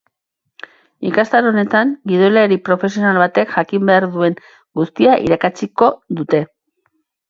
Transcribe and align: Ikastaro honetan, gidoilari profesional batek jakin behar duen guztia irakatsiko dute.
Ikastaro 1.09 1.51
honetan, 1.55 1.91
gidoilari 2.13 2.59
profesional 2.71 3.21
batek 3.27 3.55
jakin 3.61 3.87
behar 3.93 4.11
duen 4.19 4.43
guztia 4.83 5.23
irakatsiko 5.31 5.97
dute. 6.21 6.47